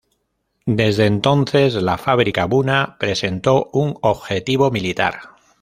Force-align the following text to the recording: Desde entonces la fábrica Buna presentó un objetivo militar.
Desde 0.65 1.05
entonces 1.05 1.75
la 1.75 1.95
fábrica 1.99 2.45
Buna 2.45 2.97
presentó 2.99 3.69
un 3.71 3.99
objetivo 4.01 4.71
militar. 4.71 5.21